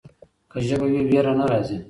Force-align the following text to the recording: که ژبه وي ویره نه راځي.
که 0.51 0.57
ژبه 0.67 0.87
وي 0.91 1.01
ویره 1.09 1.33
نه 1.39 1.45
راځي. 1.51 1.77